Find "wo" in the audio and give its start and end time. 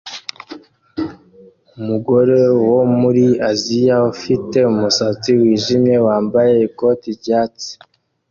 2.71-2.81